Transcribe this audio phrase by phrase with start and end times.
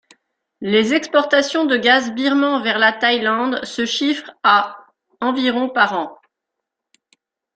[0.61, 4.87] Les exportations de gaz birman vers la Thaïlande se chiffrent à
[5.19, 6.17] environ par an.